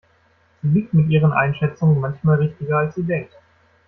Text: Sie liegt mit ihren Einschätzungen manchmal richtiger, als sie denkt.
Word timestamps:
Sie 0.63 0.67
liegt 0.69 0.95
mit 0.95 1.09
ihren 1.11 1.31
Einschätzungen 1.31 1.99
manchmal 1.99 2.39
richtiger, 2.39 2.75
als 2.79 2.95
sie 2.95 3.03
denkt. 3.03 3.33